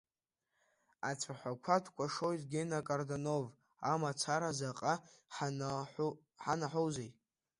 [1.09, 3.45] Ацәаҳәақәа дкәашоит Гена Карданов
[3.93, 4.93] амацара заҟа
[6.43, 7.11] ҳанаҳәоузеи.